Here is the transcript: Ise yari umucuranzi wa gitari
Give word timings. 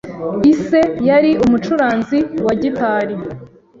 Ise 0.53 0.81
yari 1.07 1.31
umucuranzi 1.43 2.19
wa 2.45 2.53
gitari 2.61 3.15